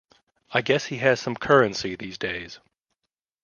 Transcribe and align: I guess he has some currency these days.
I 0.51 0.63
guess 0.63 0.85
he 0.85 0.97
has 0.97 1.19
some 1.19 1.35
currency 1.35 1.95
these 1.95 2.17
days. 2.17 2.57